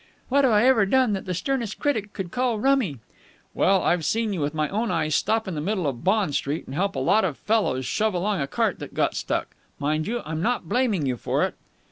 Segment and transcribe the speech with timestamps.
[0.29, 2.97] "What have I ever done that the sternest critic could call rummy?"
[3.53, 6.65] "Well, I've seen you with my own eyes stop in the middle of Bond Street
[6.65, 9.49] and help a lot of fellows shove along a cart that had got stuck.
[9.77, 11.53] Mind you, I'm not blaming you for it...."